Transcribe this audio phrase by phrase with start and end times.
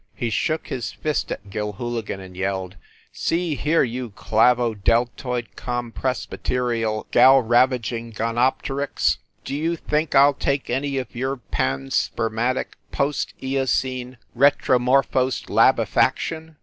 [0.15, 2.75] He shook his fist at Gilhooligan and yelled:
[3.13, 10.97] "See here, you clavodeltoid compresbyterial galravaging Gonop teryx, do you think I ll take any
[10.97, 16.55] of your pansper matic post eocene retromorphosed labefaction?